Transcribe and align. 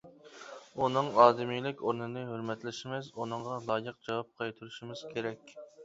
ئۇنىڭ 0.79 1.09
ئادىمىيلىك 1.25 1.83
ئورنىنى 1.85 2.25
ھۆرمەتلىشىمىز، 2.31 3.13
ئۇنىڭغا 3.19 3.61
لايىق 3.71 4.05
جاۋاب 4.11 4.37
قايتۇرۇشىمىز 4.43 5.11
كېرەك. 5.17 5.61